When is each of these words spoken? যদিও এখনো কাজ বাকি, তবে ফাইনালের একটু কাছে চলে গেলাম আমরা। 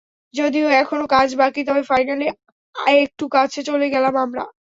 যদিও 0.33 0.67
এখনো 0.81 1.05
কাজ 1.07 1.29
বাকি, 1.35 1.61
তবে 1.67 1.81
ফাইনালের 1.89 2.33
একটু 3.01 3.25
কাছে 3.35 3.59
চলে 3.69 3.87
গেলাম 3.93 4.13
আমরা। 4.25 4.43